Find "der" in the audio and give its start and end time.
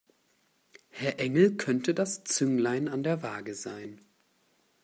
3.03-3.21